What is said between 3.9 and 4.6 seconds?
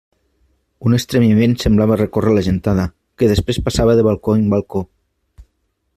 de balcó en